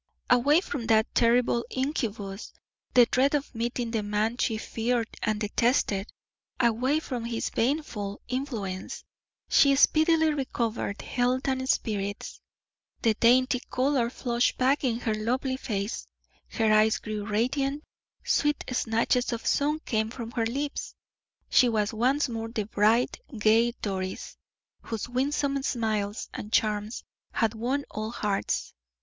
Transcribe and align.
Away 0.31 0.61
from 0.61 0.87
that 0.87 1.13
terrible 1.13 1.63
incubus, 1.69 2.53
the 2.95 3.05
dread 3.05 3.35
of 3.35 3.53
meeting 3.53 3.91
the 3.91 4.01
man 4.01 4.35
she 4.37 4.57
feared 4.57 5.09
and 5.21 5.39
detested; 5.39 6.11
away 6.59 6.99
from 6.99 7.23
his 7.25 7.51
baneful 7.51 8.19
influence, 8.27 9.03
she 9.47 9.75
speedily 9.75 10.33
recovered 10.33 11.03
health 11.03 11.47
and 11.47 11.69
spirits; 11.69 12.41
the 13.03 13.13
dainty 13.13 13.59
color 13.69 14.09
flushed 14.09 14.57
back 14.57 14.83
in 14.83 15.01
her 15.01 15.13
lovely 15.13 15.55
face, 15.55 16.07
her 16.47 16.73
eyes 16.73 16.97
grew 16.97 17.23
radiant, 17.23 17.83
sweet 18.23 18.63
snatches 18.71 19.31
of 19.31 19.45
song 19.45 19.79
came 19.85 20.09
from 20.09 20.31
her 20.31 20.47
lips; 20.47 20.95
she 21.47 21.69
was 21.69 21.93
once 21.93 22.27
more 22.27 22.49
the 22.49 22.63
bright, 22.65 23.19
gay 23.37 23.71
Doris, 23.83 24.35
whose 24.81 25.07
winsome 25.07 25.61
smiles 25.61 26.27
and 26.33 26.51
charms 26.51 27.03
had 27.33 27.53
won 27.53 27.85
all 27.91 28.09
hearts. 28.09 28.73